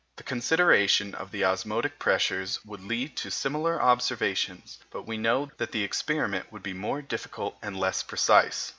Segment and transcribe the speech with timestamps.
[0.15, 5.73] The consideration of the osmotic pressures would lead to similar observations, but we know that
[5.73, 8.69] the experiment would be more difficult and less precise.